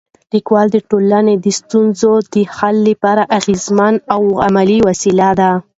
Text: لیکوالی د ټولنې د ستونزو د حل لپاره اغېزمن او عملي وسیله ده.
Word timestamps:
لیکوالی 0.33 0.69
د 0.73 0.77
ټولنې 0.89 1.35
د 1.43 1.47
ستونزو 1.59 2.11
د 2.33 2.35
حل 2.55 2.75
لپاره 2.89 3.23
اغېزمن 3.37 3.93
او 4.13 4.21
عملي 4.45 4.79
وسیله 4.87 5.29
ده. 5.39 5.51